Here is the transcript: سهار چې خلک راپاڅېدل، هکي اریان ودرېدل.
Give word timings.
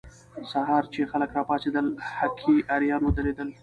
سهار 0.51 0.83
چې 0.93 1.09
خلک 1.11 1.29
راپاڅېدل، 1.37 1.87
هکي 2.17 2.55
اریان 2.73 3.01
ودرېدل. 3.05 3.49